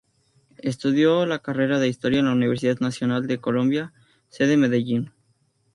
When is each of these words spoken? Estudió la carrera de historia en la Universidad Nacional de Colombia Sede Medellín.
Estudió 0.57 1.27
la 1.27 1.43
carrera 1.43 1.77
de 1.77 1.87
historia 1.87 2.17
en 2.21 2.25
la 2.25 2.31
Universidad 2.31 2.79
Nacional 2.79 3.27
de 3.27 3.37
Colombia 3.37 3.93
Sede 4.29 4.57
Medellín. 4.57 5.11